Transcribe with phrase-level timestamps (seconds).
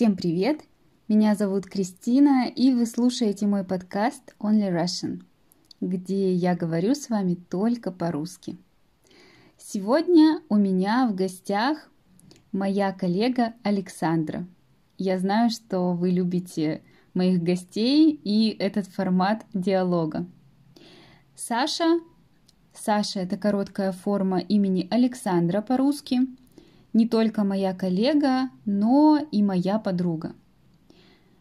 [0.00, 0.62] Всем привет!
[1.08, 5.24] Меня зовут Кристина, и вы слушаете мой подкаст Only Russian,
[5.82, 8.56] где я говорю с вами только по-русски.
[9.58, 11.90] Сегодня у меня в гостях
[12.50, 14.46] моя коллега Александра.
[14.96, 16.80] Я знаю, что вы любите
[17.12, 20.24] моих гостей и этот формат диалога.
[21.34, 22.00] Саша.
[22.72, 26.20] Саша– это короткая форма имени Александра по-русски.
[26.92, 30.34] Не только моя коллега, но и моя подруга.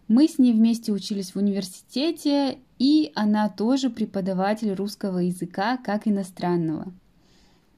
[0.07, 6.93] Мы с ней вместе учились в университете, и она тоже преподаватель русского языка как иностранного.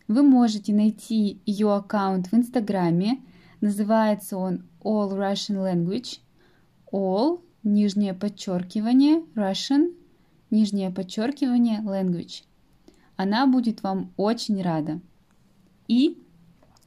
[0.08, 3.22] Вы можете найти ее аккаунт в Инстаграме.
[3.62, 6.20] Называется он All Russian Language.
[6.92, 9.94] All, нижнее подчеркивание, Russian,
[10.50, 12.44] нижнее подчеркивание, language.
[13.16, 15.00] Она будет вам очень рада.
[15.88, 16.18] И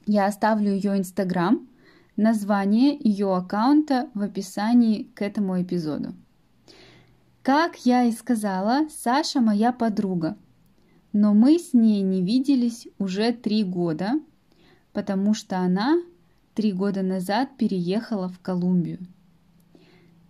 [0.06, 1.68] я оставлю ее Инстаграм–
[2.16, 6.14] название ее аккаунта в описании к этому эпизоду.
[7.42, 10.36] Как я и сказала, Саша моя подруга,
[11.12, 14.12] но мы с ней не виделись уже три года,
[14.92, 16.00] потому что она
[16.54, 18.98] три года назад переехала в Колумбию.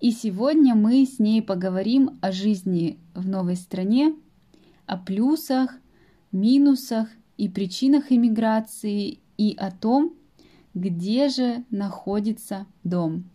[0.00, 4.14] И сегодня мы с ней поговорим о жизни в новой стране,
[4.86, 5.70] о плюсах,
[6.32, 10.14] минусах и причинах иммиграции и о том,
[10.74, 13.30] где же находится дом?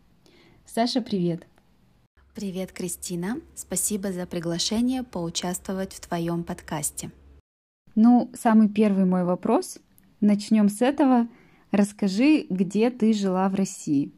[0.66, 1.47] Саша, привет!
[2.36, 3.38] Привет, Кристина!
[3.55, 7.11] Спасибо за приглашение поучаствовать в твоем подкасте.
[7.95, 9.80] Ну, самый первый мой вопрос.
[10.22, 11.27] Начнем с этого.
[11.72, 14.11] Расскажи, где ты жила в России?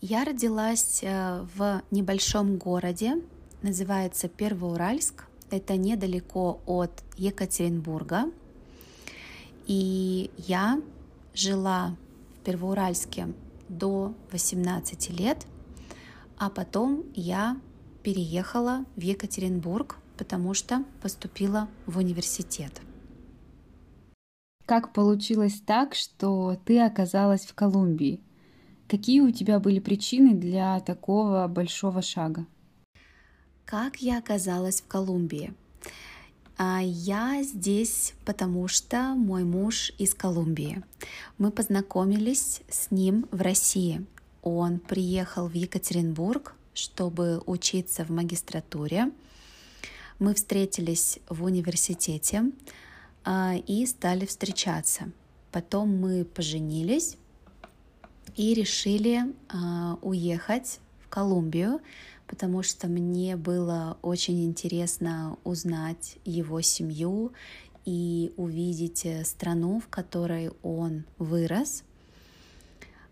[0.00, 3.22] Я родилась э, в небольшом городе,
[3.62, 5.26] называется Первоуральск.
[5.50, 8.24] Это недалеко от Екатеринбурга.
[9.66, 10.80] И я
[11.34, 11.96] жила
[12.44, 13.28] Первоуральске
[13.68, 15.46] до 18 лет,
[16.36, 17.56] а потом я
[18.02, 22.80] переехала в Екатеринбург, потому что поступила в университет.
[24.66, 28.20] Как получилось так, что ты оказалась в Колумбии?
[28.88, 32.46] Какие у тебя были причины для такого большого шага?
[33.64, 35.54] Как я оказалась в Колумбии?
[36.64, 40.80] А, я здесь, потому что мой муж из Колумбии.
[41.36, 44.06] Мы познакомились с ним в России.
[44.42, 49.10] Он приехал в Екатеринбург, чтобы учиться в магистратуре.
[50.20, 52.44] Мы встретились в университете
[53.24, 55.10] а, и стали встречаться.
[55.50, 57.16] Потом мы поженились
[58.36, 61.80] и решили а, уехать в Колумбию,
[62.32, 67.32] потому что мне было очень интересно узнать его семью
[67.84, 71.84] и увидеть э, страну, в которой он вырос.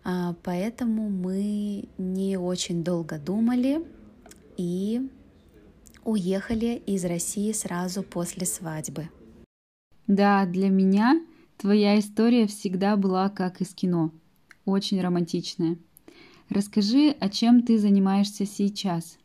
[0.03, 3.85] А, поэтому мы не очень долго думали
[4.57, 5.07] и
[6.03, 9.07] уехали из России сразу после свадьбы.
[10.07, 11.23] Да, для меня
[11.57, 14.09] твоя история всегда была как из кино,
[14.65, 15.77] очень романтичная.
[16.51, 19.17] Расскажи, о чем ты занимаешься сейчас?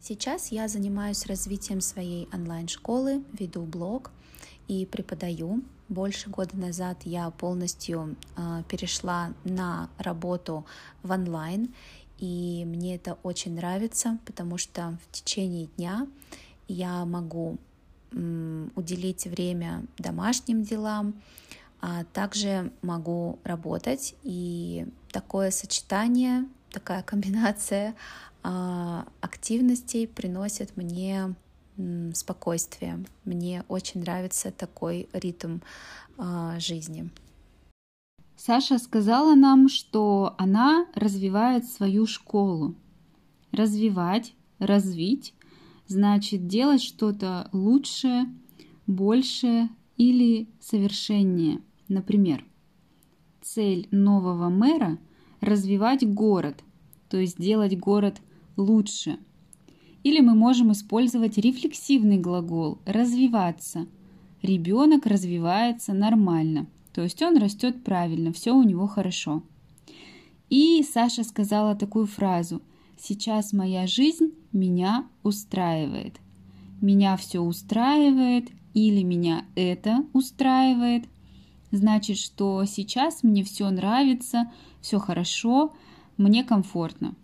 [0.00, 4.10] Сейчас я занимаюсь развитием своей онлайн-школы, веду блог
[4.66, 5.60] и преподаю.
[5.90, 10.64] Больше года назад я полностью э, перешла на работу
[11.02, 11.74] в онлайн,
[12.16, 16.06] и мне это очень нравится, потому что в течение дня
[16.66, 17.58] я могу
[18.12, 21.20] м, уделить время домашним делам,
[21.82, 24.14] а также могу работать.
[24.22, 27.94] И такое сочетание, такая комбинация
[28.42, 31.34] а, активностей приносит мне
[32.14, 33.04] спокойствие.
[33.24, 35.58] Мне очень нравится такой ритм
[36.16, 37.10] а, жизни.
[38.36, 42.74] Саша сказала нам, что она развивает свою школу.
[43.52, 45.34] Развивать, развить
[45.88, 48.26] значит делать что-то лучше,
[48.86, 51.60] больше или совершеннее.
[51.88, 52.44] Например,
[53.54, 54.98] цель нового мэра–
[55.40, 56.62] развивать город,
[57.08, 58.20] то есть делать город
[58.56, 59.18] лучше.
[60.02, 63.86] Или мы можем использовать рефлексивный глагол «развиваться».
[64.42, 69.42] Ребенок развивается нормально, то есть он растет правильно, все у него хорошо.
[70.50, 72.60] И Саша сказала такую фразу
[72.98, 76.20] «Сейчас моя жизнь меня устраивает».
[76.80, 81.06] Меня все устраивает, или меня это устраивает,
[81.70, 84.50] значит, что сейчас мне все нравится,
[84.80, 85.74] все хорошо,
[86.16, 87.14] мне комфортно.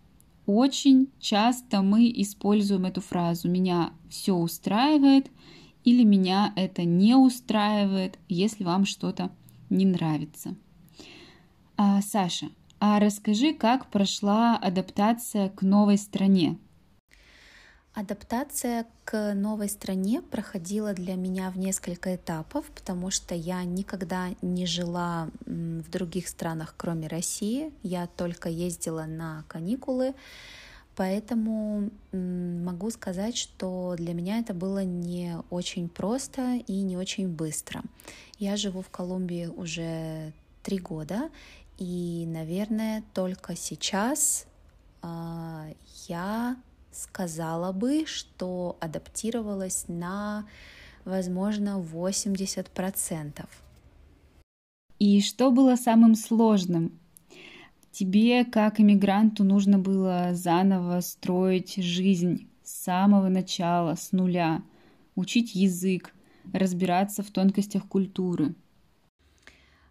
[0.46, 5.30] Очень часто мы используем эту фразу «меня все устраивает»
[5.84, 9.30] или «меня это не устраивает», если вам что-то
[9.70, 10.54] не нравится.
[11.76, 12.48] А, Саша,
[12.80, 16.58] А расскажи, как прошла адаптация к новой стране?
[17.94, 24.66] Адаптация к новой стране проходила для меня в несколько этапов, потому что я никогда не
[24.66, 27.72] жила в других странах, кроме России.
[27.84, 30.14] Я только ездила на каникулы,
[30.96, 37.80] поэтому могу сказать, что для меня это было не очень просто и не очень быстро.
[38.40, 40.32] Я живу в Колумбии уже
[40.64, 41.30] три года,
[41.78, 44.46] и, наверное, только сейчас
[45.02, 45.74] э,
[46.08, 46.56] я
[46.94, 50.46] сказала бы, что адаптировалась на,
[51.04, 53.46] возможно, 80%.
[54.98, 56.98] И что было самым сложным?
[57.90, 64.62] Тебе, как иммигранту, нужно было заново строить жизнь с самого начала, с нуля,
[65.14, 66.12] учить язык,
[66.52, 68.54] разбираться в тонкостях культуры.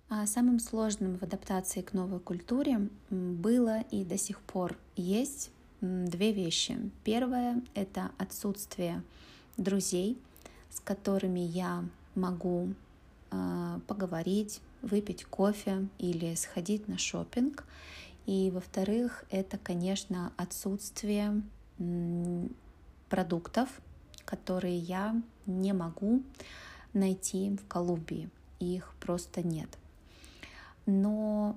[0.09, 5.49] А самым сложным в адаптации к новой культуре было и до сих пор есть
[5.83, 6.77] две вещи.
[7.03, 9.03] Первое— это отсутствие
[9.57, 10.17] друзей,
[10.69, 11.83] с которыми я
[12.15, 12.73] могу
[13.31, 17.65] э, поговорить, выпить кофе или сходить на шопинг.
[18.25, 21.41] И во-вторых, это, конечно, отсутствие
[23.09, 23.67] продуктов,
[24.23, 26.23] которые я не могу
[26.93, 28.29] найти в Колумбии.
[28.59, 29.77] Их просто нет
[30.85, 31.55] но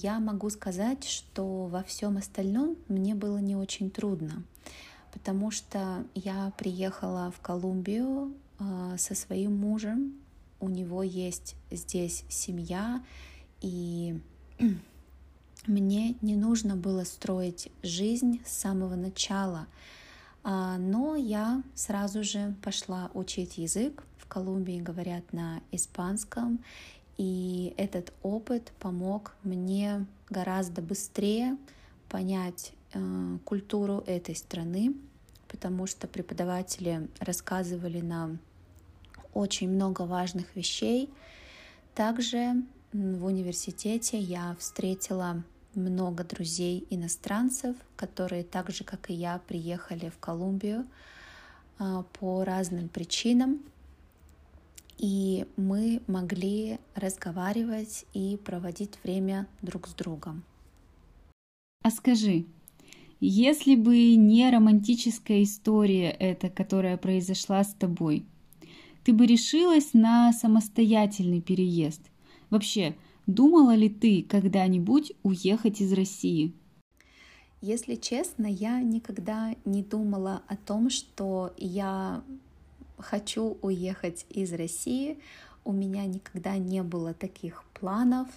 [0.00, 4.42] я могу сказать, что во всем остальном мне было не очень трудно,
[5.12, 10.14] потому что я приехала в Колумбию а, со своим мужем,
[10.60, 13.02] у него есть здесь семья,
[13.60, 14.20] и
[15.66, 19.66] мне не нужно было строить жизнь с самого начала,
[20.44, 24.04] а, но я сразу же пошла учить язык.
[24.18, 26.60] В Колумбии говорят на испанском,
[27.18, 31.58] и этот опыт помог мне гораздо быстрее
[32.08, 34.94] понять э, культуру этой страны,
[35.48, 38.38] потому что преподаватели рассказывали нам
[39.34, 41.10] очень много важных вещей.
[41.94, 42.62] Также
[42.92, 45.42] в университете я встретила
[45.74, 50.86] много друзей иностранцев, которые так же, как и я, приехали в Колумбию
[51.80, 53.60] э, по разным причинам
[54.98, 60.42] и мы могли разговаривать и проводить время друг с другом.
[61.82, 62.46] А скажи,
[63.20, 68.26] если бы не романтическая история эта, которая произошла с тобой,
[69.04, 72.02] ты бы решилась на самостоятельный переезд?
[72.50, 72.96] Вообще,
[73.26, 76.54] думала ли ты когда-нибудь уехать из России?
[77.60, 82.22] Если честно, я никогда не думала о том, что я
[82.98, 85.18] хочу уехать из России.
[85.64, 88.28] У меня никогда не было таких планов.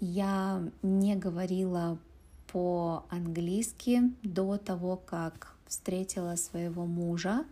[0.00, 1.98] Я не говорила
[2.52, 7.44] по-английски до того, как встретила своего мужа.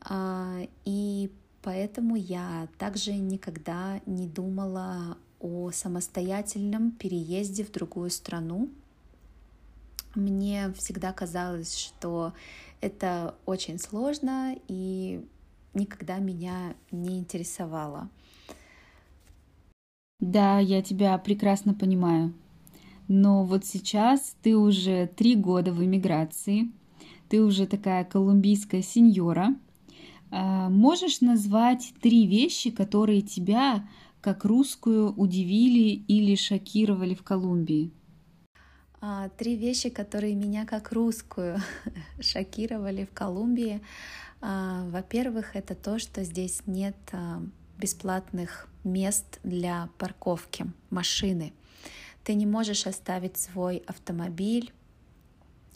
[0.00, 1.30] А, и
[1.62, 8.68] поэтому я также никогда не думала о самостоятельном переезде в другую страну.
[10.14, 12.32] Мне всегда казалось, что
[12.80, 15.26] это очень сложно, и
[15.76, 18.08] никогда меня не интересовало.
[20.18, 22.32] Да, я тебя прекрасно понимаю.
[23.06, 26.72] Но вот сейчас ты уже три года в эмиграции,
[27.28, 29.54] ты уже такая колумбийская сеньора.
[30.30, 33.88] А, можешь назвать три вещи, которые тебя,
[34.20, 37.92] как русскую, удивили или шокировали в Колумбии?
[39.00, 41.58] А, три вещи, которые меня как русскую
[42.20, 43.80] шокировали в Колумбии.
[44.40, 47.42] А, во-первых, это то, что здесь нет а,
[47.78, 51.52] бесплатных мест для парковки машины.
[52.24, 54.72] Ты не можешь оставить свой автомобиль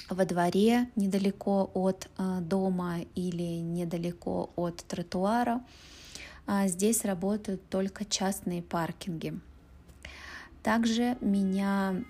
[0.08, 5.62] во дворе недалеко от а, дома или недалеко от тротуара.
[6.64, 9.38] Здесь работают только частные паркинги.
[10.64, 12.02] Также меня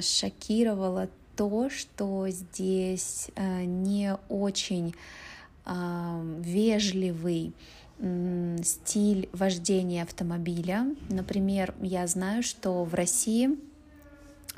[0.00, 4.94] шокировало то, что здесь не очень
[5.66, 7.52] вежливый
[8.62, 10.86] стиль вождения автомобиля.
[11.08, 13.50] Например, я знаю, что в России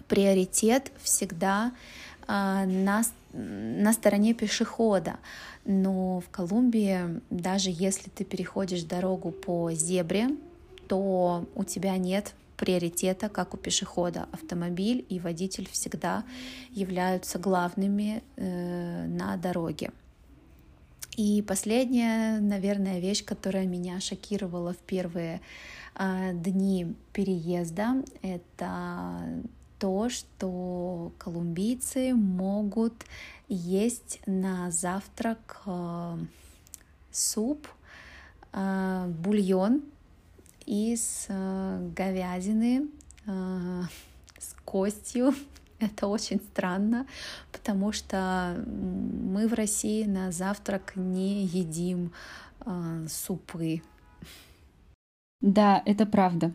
[0.09, 1.73] приоритет всегда
[2.27, 5.17] а, на, на стороне пешехода.
[5.65, 10.29] Но в Колумбии, даже если ты переходишь дорогу по зебре,
[10.89, 14.29] то у тебя нет приоритета, как у пешехода.
[14.33, 16.25] Автомобиль и водитель всегда
[16.71, 19.91] являются главными э, на дороге.
[21.17, 25.41] И последняя, наверное, вещь, которая меня шокировала в первые
[25.95, 29.43] э, дни переезда, это
[29.79, 33.05] то, что колумбийцы могут
[33.49, 36.19] есть на завтрак э,
[37.11, 37.67] суп,
[38.53, 39.83] э, бульон
[40.67, 42.89] из э, говядины
[43.27, 43.83] э,
[44.39, 45.35] с костью.
[45.81, 47.07] Это очень странно,
[47.53, 52.13] потому что мы в России на завтрак не едим
[52.65, 53.83] э, супы.
[55.41, 56.53] Да, это правда.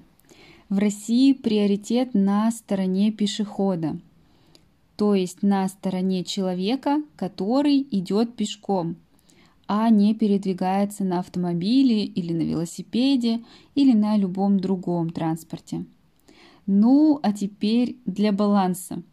[0.70, 4.00] В России приоритет на стороне пешехода,
[4.96, 8.96] то есть на стороне человека, который идет пешком,
[9.68, 13.44] а не передвигается на автомобиле или на велосипеде
[13.76, 15.86] или на любом другом транспорте.
[16.66, 19.04] Ну, а теперь для баланса.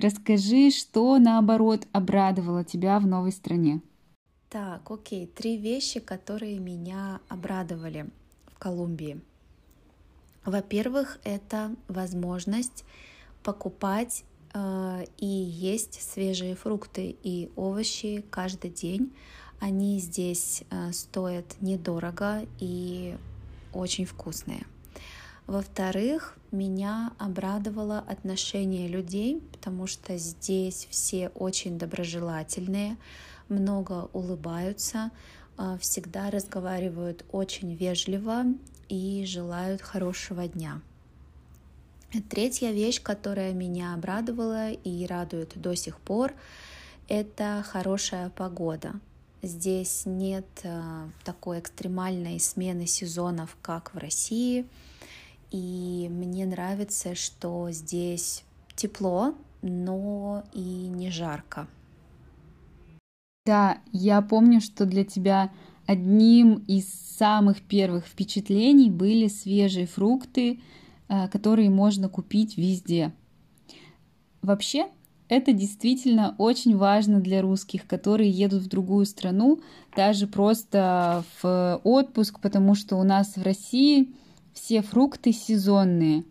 [0.00, 3.82] Расскажи, что наоборот обрадовало тебя в новой стране.
[4.48, 8.08] Так, окей, три вещи, которые меня обрадовали
[8.46, 9.20] в Колумбии.
[10.46, 12.86] Во-первых, это возможность
[13.42, 19.12] покупать э, и есть свежие фрукты и овощи каждый день.
[19.60, 23.18] Они здесь э, стоят недорого и
[23.74, 24.64] очень вкусные.
[25.50, 32.96] Во-вторых, меня обрадовало отношение людей, потому что здесь все очень доброжелательные,
[33.48, 35.10] много улыбаются,
[35.58, 38.44] э, всегда разговаривают очень вежливо
[38.88, 40.82] и желают хорошего дня.
[42.28, 46.32] Третья вещь, которая меня обрадовала и радует до сих пор,
[47.08, 48.92] это хорошая погода.
[49.42, 54.64] Здесь нет э, такой экстремальной смены сезонов, как в России.
[55.50, 58.44] И мне нравится, что здесь
[58.76, 61.66] тепло, но и не жарко.
[63.46, 65.50] Да, я помню, что для тебя
[65.86, 66.88] одним из
[67.18, 70.60] самых первых впечатлений были свежие фрукты,
[71.08, 73.12] э, которые можно купить везде.
[74.42, 74.86] Вообще,
[75.28, 79.60] это действительно очень важно для русских, которые едут в другую страну,
[79.96, 84.10] даже просто в отпуск, потому что у нас в России
[84.52, 86.24] все фрукты сезонные.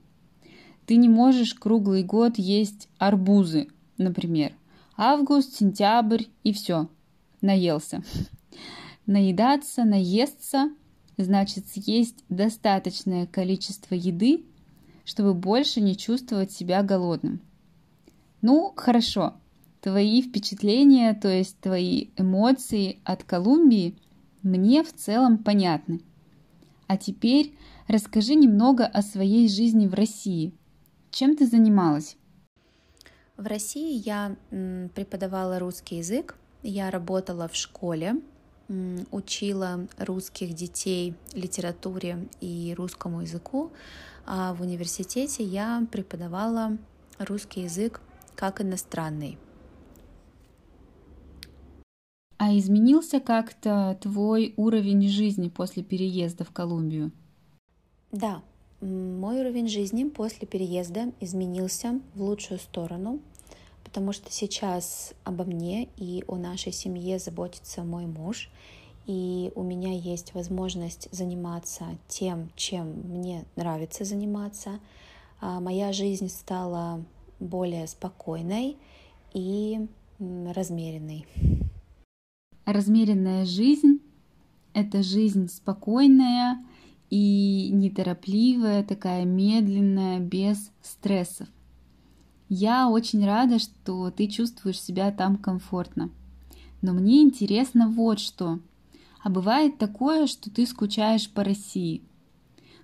[0.86, 4.54] Ты не можешь круглый год есть арбузы, например.
[4.98, 6.90] Август, сентябрь и все,
[7.42, 8.04] наелся.
[9.06, 10.72] Наедаться, наесться
[11.18, 14.46] значит съесть достаточное количество еды,
[15.06, 17.42] чтобы больше не чувствовать себя голодным.
[18.42, 19.34] Ну, хорошо,
[19.82, 23.96] твои впечатления, то есть твои эмоции от Колумбии
[24.44, 26.02] мне в целом понятны.
[26.88, 27.56] А теперь
[27.90, 30.54] расскажи немного о своей жизни в России.
[31.10, 32.18] Чем ты занималась?
[33.36, 34.36] В России я
[34.94, 38.22] преподавала русский язык, я работала в школе,
[39.12, 43.72] учила русских детей литературе и русскому языку,
[44.26, 46.78] а в университете я преподавала
[47.18, 48.02] русский язык
[48.36, 49.40] как иностранный.
[52.38, 57.12] А изменился как-то твой уровень жизни после переезда в Колумбию?
[58.12, 58.42] Да,
[58.82, 63.20] мой уровень жизни после переезда изменился в лучшую сторону
[63.90, 68.50] потому что сейчас обо мне и о нашей семье заботится мой муж,
[69.08, 74.80] и у меня есть возможность заниматься тем, чем мне нравится заниматься.
[75.42, 77.04] А моя жизнь стала
[77.40, 78.78] более спокойной
[79.34, 79.88] и
[80.20, 81.26] размеренной.
[82.66, 84.02] Размеренная жизнь—
[84.76, 86.64] это жизнь спокойная
[87.10, 91.48] и неторопливая, такая медленная, без стрессов.
[92.50, 96.10] Я очень рада, что ты чувствуешь себя там комфортно.
[96.82, 98.60] Но мне интересно вот что.
[99.22, 102.02] А бывает такое, что ты скучаешь по России.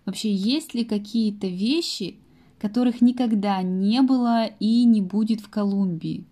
[0.06, 2.18] Вообще, есть ли какие-то вещи,
[2.60, 6.26] которых никогда не было и не будет в Колумбии?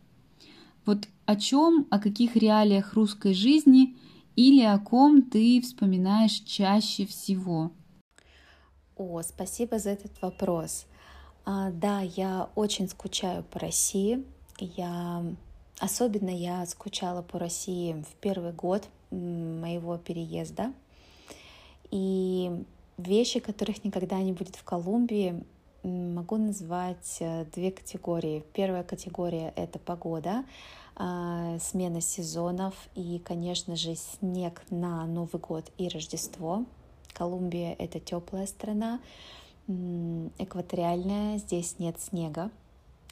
[0.86, 3.96] Вот о чем, о каких реалиях русской жизни
[4.36, 7.72] или о ком ты вспоминаешь чаще всего?
[8.98, 10.86] О, спасибо за этот вопрос.
[11.46, 14.24] А, да, я очень скучаю по России.
[14.60, 15.24] Я
[15.80, 20.74] особенно я скучала по России в первый год моего переезда.
[21.92, 22.64] И
[22.98, 25.44] вещи, которых никогда не будет в Колумбии,
[25.84, 28.44] могу назвать э, две категории.
[28.54, 30.46] Первая категория— это погода,
[30.96, 36.66] а, смена сезонов и, конечно же, снег на Новый год и Рождество.
[37.13, 39.00] Колумбия— это теплая страна,
[39.67, 42.51] экваториальная, здесь нет снега.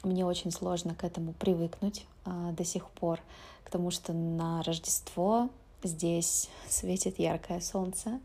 [0.02, 3.20] Мне очень сложно к этому привыкнуть а, до сих пор,
[3.64, 5.48] потому что на Рождество
[5.82, 8.20] здесь светит яркое солнце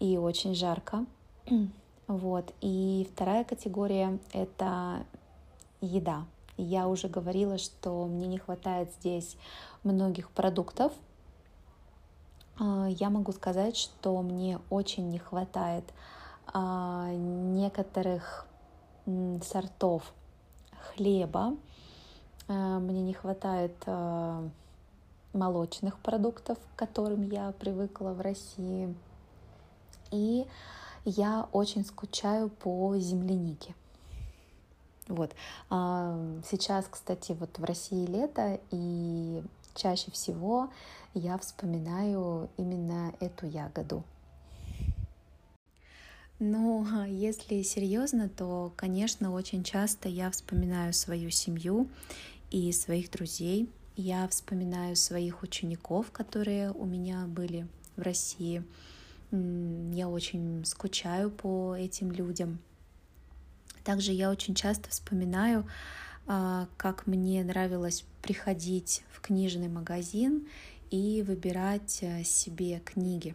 [0.00, 1.06] и очень жарко.
[2.08, 2.54] Вот.
[2.60, 5.04] И вторая категория— это
[5.80, 6.24] еда.
[6.56, 9.36] Я уже говорила, что мне не хватает здесь
[9.82, 10.92] многих продуктов.
[12.58, 15.84] А, я могу сказать, что мне очень не хватает
[16.46, 18.46] а, некоторых
[19.04, 20.12] сортов
[20.92, 21.56] хлеба.
[22.48, 23.74] А, мне не хватает
[25.32, 28.94] молочных продуктов, к которым я привыкла в России.
[30.10, 30.46] И
[31.04, 33.74] я очень скучаю по землянике.
[35.08, 35.32] Вот.
[35.68, 39.42] Сейчас, кстати, вот в России лето, и
[39.76, 40.70] чаще всего
[41.14, 44.04] я вспоминаю именно эту ягоду.
[46.38, 51.88] Ну, если серьезно, то, конечно, очень часто я вспоминаю свою семью
[52.50, 53.70] и своих друзей.
[53.96, 57.66] Я вспоминаю своих учеников, которые у меня были
[57.96, 58.62] в России.
[59.30, 62.58] Я очень скучаю по этим людям.
[63.82, 70.46] Также я очень часто вспоминаю, а, как мне нравилось приходить в книжный магазин
[70.90, 73.34] и выбирать э, себе книги.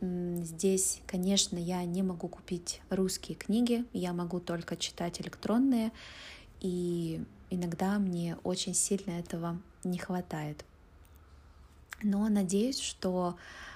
[0.00, 5.92] Здесь, конечно, я не могу купить русские книги, я могу только читать электронные,
[6.60, 10.64] и иногда мне очень сильно этого не хватает.
[12.02, 13.71] Но надеюсь, что а,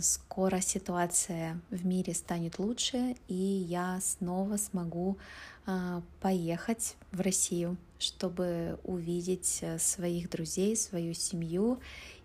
[0.00, 5.18] скоро ситуация в мире станет лучше, и я снова смогу
[5.66, 11.80] а, поехать в Россию, чтобы увидеть э, своих друзей, свою семью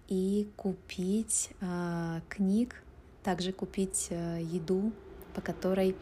[0.08, 2.84] и купить а, книг,
[3.24, 4.92] также купить э, еду,
[5.34, 5.96] по которой,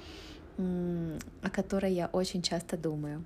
[0.57, 3.23] о которой я очень часто думаю.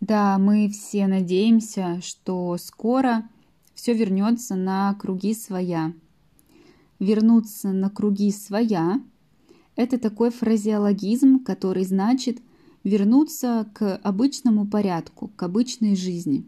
[0.00, 3.28] Да, мы все надеемся, что скоро
[3.74, 5.92] все вернется на круги своя
[7.00, 9.02] вернуться на круги своя–
[9.80, 12.42] это такой фразеологизм, который значит
[12.84, 16.46] вернуться к обычному порядку, к обычной жизни.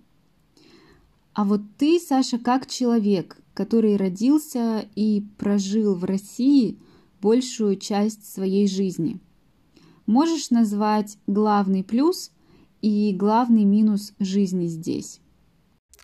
[1.33, 6.79] А вот ты, Саша, как человек, который родился и прожил в России
[7.23, 9.19] большую часть своей жизни,
[10.07, 12.33] можешь назвать главный плюс
[12.83, 15.21] и главный минус жизни здесь?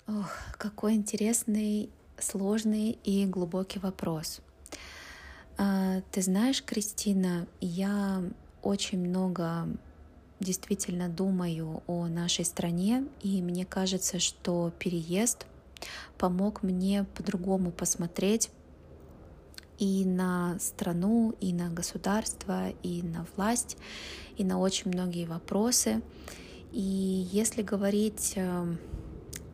[0.07, 4.41] Ох, какой интересный сложный и глубокий вопрос.
[5.57, 8.23] А, ты знаешь, Кристина, я
[8.63, 9.69] очень много
[10.41, 15.47] действительно думаю о нашей стране, и мне кажется, что переезд
[16.17, 18.51] помог мне по-другому посмотреть
[19.79, 23.77] и на страну, и на государство, и на власть,
[24.37, 26.03] и на очень многие вопросы.
[26.73, 28.77] И если говорить э,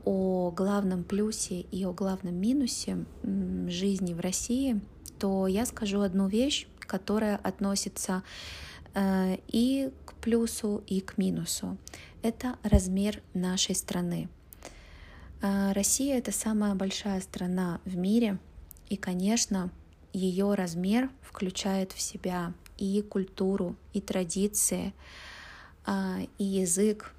[0.04, 3.04] о главном плюсе и о главном минусе
[3.68, 4.80] жизни в России,
[5.18, 8.22] то я скажу одну вещь, которая относится
[8.94, 11.76] э, и к плюсу, и к минусу.
[12.22, 14.28] Это размер нашей страны.
[15.40, 18.38] Э, Россия— это самая большая страна в мире,
[18.88, 19.70] и, конечно,
[20.12, 24.92] ее размер включает в себя и культуру, и традиции,
[25.86, 27.14] э, и язык.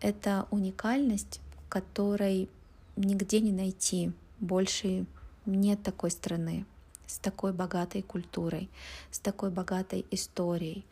[0.00, 1.40] Это уникальность,
[1.70, 2.50] которой
[2.96, 4.12] нигде не найти.
[4.40, 5.06] Больше
[5.46, 6.66] нет такой страны
[7.06, 8.68] с такой богатой культурой,
[9.10, 10.84] с такой богатой историей.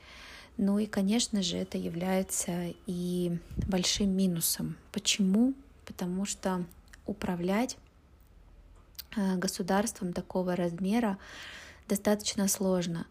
[0.57, 3.39] Ну и, конечно же, это является и
[3.69, 4.77] большим минусом.
[4.91, 5.55] Почему?
[5.85, 6.65] Потому что
[7.07, 7.77] управлять
[9.17, 11.19] э, государством такого размера
[11.89, 13.07] достаточно сложно.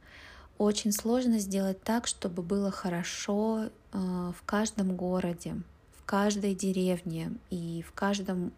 [0.57, 5.55] Очень сложно сделать так, чтобы было хорошо э, в каждом городе,
[6.07, 8.53] каждой деревне и в каждом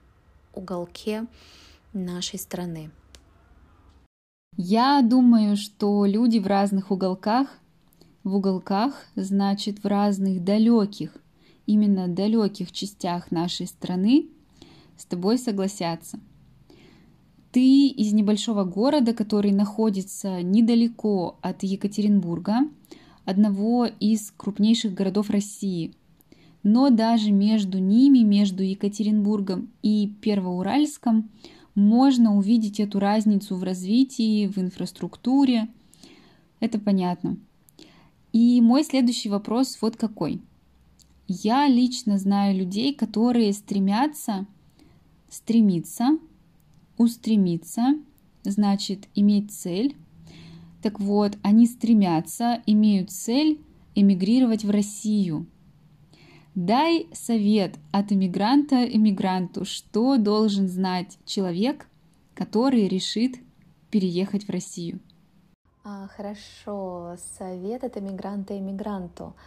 [0.54, 1.26] уголке
[1.94, 2.92] нашей страны.
[4.56, 7.48] Я думаю, что люди в разных уголках,
[8.24, 11.12] в уголках, значит, в разных далеких,
[11.66, 14.28] именно далеких частях нашей страны
[14.96, 16.20] с тобой согласятся.
[17.52, 22.60] Ты из небольшого города, который находится недалеко от Екатеринбурга,
[23.26, 25.96] одного из крупнейших городов России–
[26.64, 31.30] но даже между ними, между Екатеринбургом и Первоуральском,
[31.76, 35.70] можно увидеть эту разницу в развитии, в инфраструктуре.
[36.60, 37.38] Это понятно.
[38.34, 40.42] И мой следующий вопрос вот какой.
[41.28, 44.46] Я лично знаю людей, которые стремятся,
[45.30, 46.18] стремиться,
[46.98, 47.96] устремиться,
[48.44, 49.96] значит, иметь цель.
[50.82, 53.62] Так вот, они стремятся, имеют цель
[53.96, 55.46] эмигрировать в Россию–
[56.62, 61.88] Дай совет от иммигранта иммигранту, что должен знать человек,
[62.36, 63.38] который решит
[63.90, 65.00] переехать в Россию.
[65.86, 69.38] А, хорошо, совет от иммигранта иммигранту.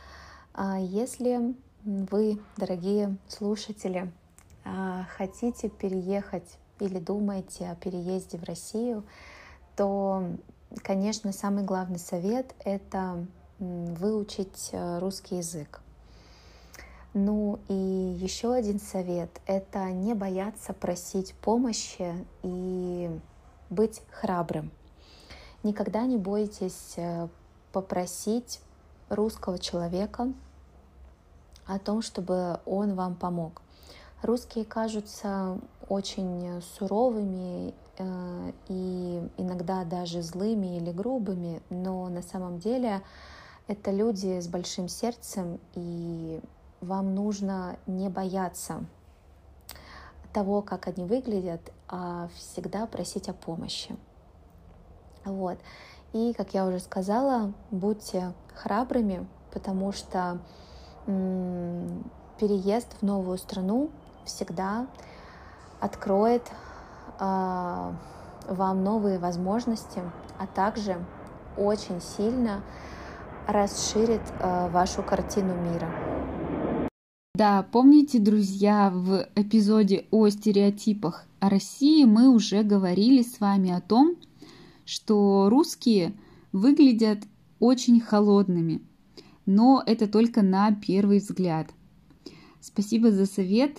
[0.55, 4.11] А если вы, дорогие слушатели,
[4.65, 9.05] а, хотите переехать или думаете о переезде в Россию,
[9.77, 10.31] то,
[10.83, 13.27] конечно, самый главный совет— это
[13.59, 15.83] выучить э, русский язык.
[17.15, 23.11] Ну и еще один совет— это не бояться просить помощи и
[23.69, 24.71] быть храбрым.
[25.63, 27.29] Никогда не бойтесь э,
[27.73, 28.61] попросить
[29.11, 30.33] русского человека
[31.67, 33.61] о том, чтобы он вам помог.
[34.23, 43.03] Русские кажутся очень суровыми э, и иногда даже злыми или грубыми, но на самом деле
[43.69, 46.41] это люди с большим сердцем, и
[46.83, 48.85] вам нужно не бояться
[50.33, 53.97] того, как они выглядят, а всегда просить о помощи.
[55.25, 55.59] Вот.
[56.13, 60.39] И, как я уже сказала, будьте храбрыми, потому что
[61.07, 63.91] переезд в новую страну
[64.25, 64.87] всегда
[65.81, 66.49] откроет
[67.19, 67.93] э,
[68.49, 70.01] вам новые возможности,
[70.39, 70.97] а также
[71.57, 72.63] очень сильно
[73.49, 76.12] расширит э, вашу картину мира.
[77.43, 83.81] Да, помните, друзья, в эпизоде о стереотипах о России мы уже говорили с вами о
[83.81, 84.15] том,
[84.85, 86.13] что русские
[86.53, 87.19] выглядят
[87.59, 88.81] очень холодными,
[89.45, 91.75] но это только на первый взгляд.
[92.61, 93.77] Спасибо за совет.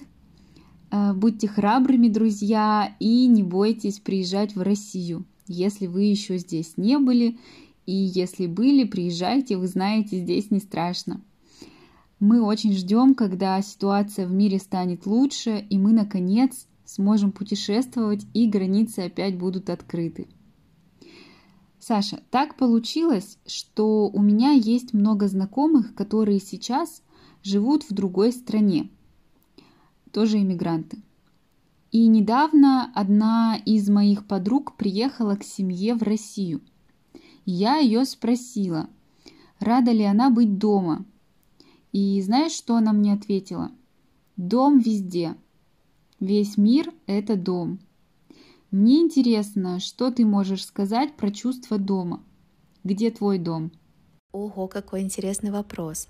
[0.91, 6.99] Э, будьте храбрыми, друзья, и не бойтесь приезжать в Россию, если вы еще здесь не
[6.99, 7.37] были,
[7.85, 11.21] и если были, приезжайте, вы знаете, здесь не страшно.
[12.23, 18.47] Мы очень ждем, когда ситуация в мире станет лучше, и мы, наконец, сможем путешествовать, и
[18.47, 20.29] границы опять будут открыты.
[21.79, 27.03] Саша, так получилось, что у меня есть много знакомых, которые сейчас
[27.43, 28.89] живут в другой стране,
[30.13, 30.99] тоже иммигранты.
[31.91, 36.61] И недавно одна из моих подруг приехала к семье в Россию.
[37.43, 38.87] Я ее спросила,
[39.59, 41.03] рада ли она быть дома,
[41.93, 43.71] и знаешь, что она мне ответила?
[44.35, 45.35] Дом везде.
[46.19, 47.79] Весь мир– это дом.
[48.71, 52.23] Мне интересно, что ты можешь сказать про чувство дома?
[52.83, 53.71] Где твой дом?
[54.31, 56.07] Ого, какой интересный вопрос.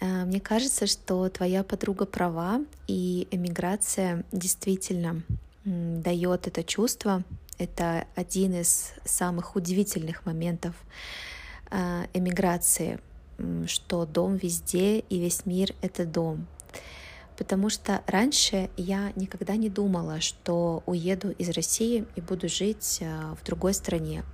[0.00, 5.22] Э, мне кажется, что твоя подруга права, и эмиграция действительно
[5.64, 7.22] дает это чувство.
[7.58, 10.74] Это один из самых удивительных моментов
[11.70, 12.98] э, эмиграции,
[13.66, 16.46] что дом везде и весь мир— это дом.
[17.36, 23.36] Потому что раньше я никогда не думала, что уеду из России и буду жить а,
[23.36, 24.24] в другой стране.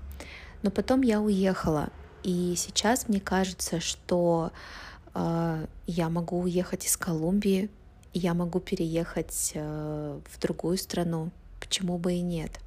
[0.63, 1.91] Но потом я уехала,
[2.23, 4.51] и сейчас мне кажется, что
[5.15, 7.69] э, я могу уехать из Колумбии,
[8.15, 11.31] я могу переехать э, в другую страну.
[11.61, 12.59] Почему бы и нет?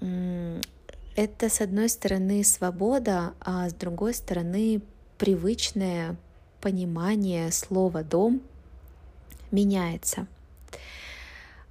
[0.00, 4.80] Это, с одной стороны, свобода, а с другой стороны,
[5.18, 6.16] привычное
[6.60, 8.40] понимание слова «дом»
[9.50, 10.26] меняется.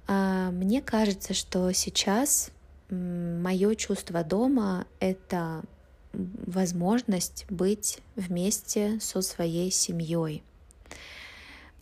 [0.06, 2.50] А, мне кажется, что сейчас
[2.90, 5.62] мое чувство дома— это
[6.12, 10.42] возможность быть вместе со своей семьей.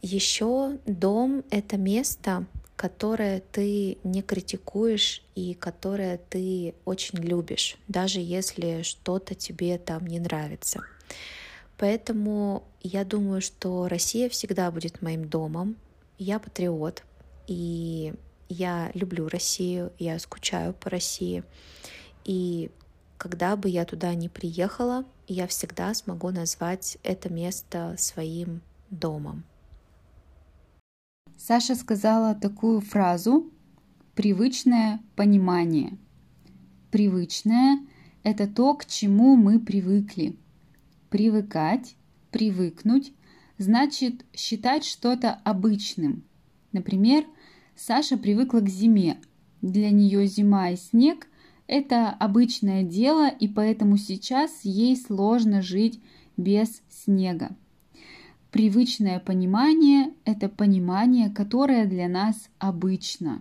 [0.02, 8.82] Еще дом— это место, которое ты не критикуешь и которое ты очень любишь, даже если
[8.82, 10.82] что-то тебе там не нравится.
[11.78, 15.76] Поэтому я думаю, что Россия всегда будет моим домом.
[16.18, 17.02] Я патриот,
[17.46, 18.14] и
[18.48, 21.44] я люблю Россию, я скучаю по России.
[22.24, 22.70] И
[23.18, 29.44] когда бы я туда не приехала, я всегда смогу назвать это место своим домом.
[31.36, 33.50] Саша сказала такую фразу
[34.14, 35.98] «привычное понимание».
[36.90, 37.80] Привычное–
[38.22, 40.38] это то, к чему мы привыкли–
[41.16, 41.96] Привыкать,
[42.30, 43.14] привыкнуть
[43.56, 46.24] значит считать что-то обычным.
[46.72, 47.24] Например,
[47.74, 49.18] Саша привыкла к зиме.
[49.62, 51.26] Для нее зима и снег–
[51.66, 56.02] это обычное дело, и поэтому сейчас ей сложно жить
[56.36, 57.56] без снега.
[58.50, 63.40] Привычное понимание– это понимание, которое для нас обычно.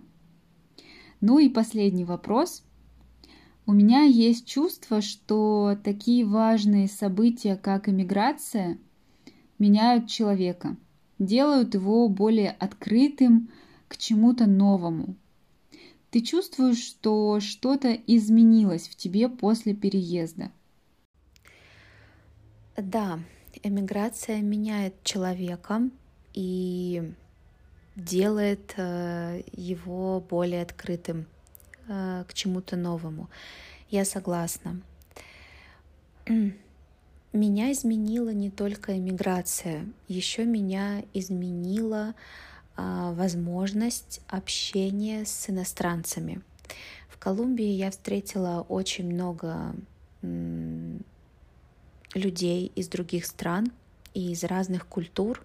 [1.20, 2.64] Ну и последний вопрос.
[3.68, 8.78] У меня есть чувство, что такие важные события, как иммиграция,
[9.58, 10.76] меняют человека,
[11.18, 13.50] делают его более открытым
[13.88, 15.16] к чему-то новому.
[16.10, 20.52] Ты чувствуешь, что что-то изменилось в тебе после переезда?
[22.76, 23.18] Да,
[23.64, 25.90] Эмиграция меняет человека
[26.34, 27.02] и
[27.96, 31.26] делает э, его более открытым
[31.88, 33.28] э, к чему-то новому.
[33.90, 34.80] Я согласна.
[37.32, 42.14] Меня изменила не только эмиграция, еще меня изменила
[42.76, 46.40] а, возможность общения с иностранцами.
[47.10, 49.74] В Колумбии я встретила очень много
[52.14, 53.70] людей из других стран
[54.14, 55.44] и из разных культур.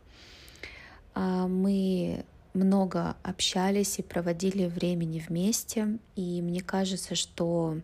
[1.13, 7.77] А, мы много общались и проводили времени вместе, и мне кажется, что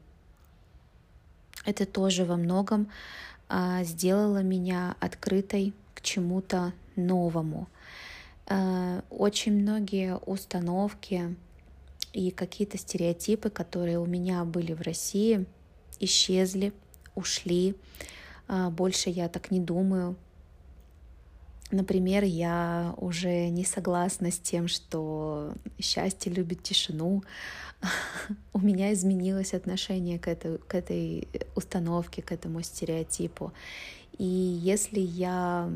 [1.65, 2.89] это тоже во многом
[3.49, 7.67] а, сделало меня открытой к чему-то новому.
[8.45, 11.35] А, очень многие установки
[12.13, 15.45] и какие-то стереотипы, которые у меня были в России,
[15.99, 16.73] исчезли,
[17.15, 17.75] ушли.
[18.47, 20.15] А, больше я так не думаю.
[21.71, 27.23] Например, я уже не согласна с тем, что счастье любит тишину.
[28.53, 33.51] У меня изменилось отношение к этой, к этой установке, к этому стереотипу.
[34.17, 35.69] И если я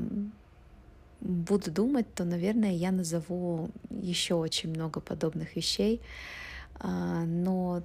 [1.20, 6.02] буду думать, то, наверное, я назову еще очень много подобных вещей.
[6.76, 7.84] А, но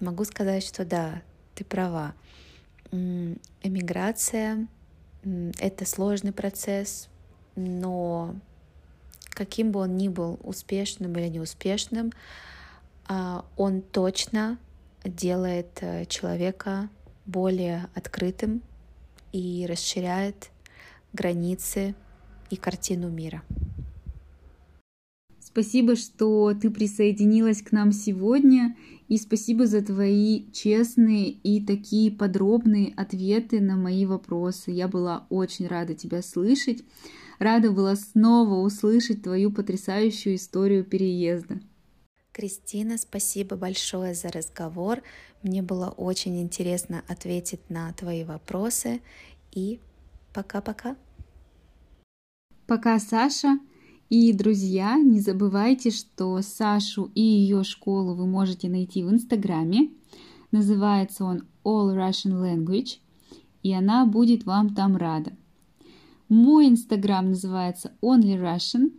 [0.00, 1.22] могу сказать, что да,
[1.54, 2.14] ты права.
[2.90, 4.66] Эмиграция
[5.22, 7.08] это сложный процесс,
[7.56, 8.34] но
[9.30, 12.12] каким бы он ни был успешным или неуспешным,
[13.06, 14.58] а, он точно
[15.04, 16.88] делает э, человека
[17.26, 18.62] более открытым
[19.32, 20.50] и расширяет
[21.12, 21.94] границы
[22.50, 23.42] и картину мира.
[25.40, 28.76] Спасибо, что ты присоединилась к нам сегодня,
[29.10, 34.70] и спасибо за твои честные и такие подробные ответы на мои вопросы.
[34.70, 36.84] Я была очень рада тебя слышать.
[37.40, 41.58] Рада была снова услышать твою потрясающую историю переезда.
[42.30, 45.02] Кристина, спасибо большое за разговор.
[45.42, 49.00] Мне было очень интересно ответить на твои вопросы.
[49.50, 49.80] И
[50.32, 50.94] пока-пока.
[52.68, 53.58] Пока, Саша.
[54.10, 59.90] И, друзья, не забывайте, что Сашу и ее школу вы можете найти в Инстаграме.
[60.50, 62.98] Называется он All Russian Language,
[63.62, 65.30] и она будет вам там рада.
[66.28, 68.90] Мой Инстаграм называется Only Russian.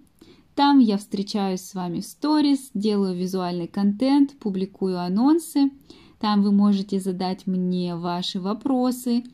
[0.55, 5.71] Там я встречаюсь с вами в сторис, делаю визуальный контент, публикую анонсы.
[6.19, 9.25] Там вы можете задать мне ваши вопросы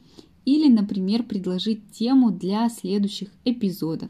[0.44, 4.10] или, например, предложить тему для следующих эпизодов.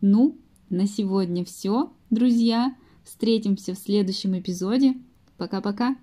[0.00, 0.36] Ну,
[0.70, 2.74] на сегодня все, друзья.
[3.04, 4.94] Встретимся в следующем эпизоде.
[5.36, 5.96] Пока-пока.